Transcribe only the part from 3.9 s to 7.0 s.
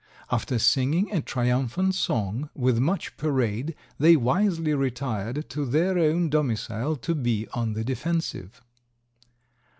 they wisely retired to their own domicile